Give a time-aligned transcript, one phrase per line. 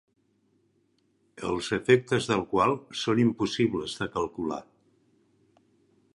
[1.49, 4.63] Els efectes del qual són impossibles de calcular.